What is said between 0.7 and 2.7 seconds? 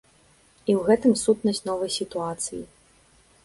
ў гэтым сутнасць новай сітуацыі.